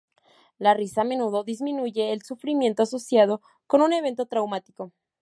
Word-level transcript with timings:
La 0.57 0.73
risa 0.73 1.01
a 1.01 1.03
menudo 1.03 1.43
disminuye 1.43 2.11
el 2.11 2.23
sufrimiento 2.23 2.81
asociado 2.81 3.39
con 3.67 3.83
un 3.83 3.93
evento 3.93 4.25
traumático. 4.25 4.91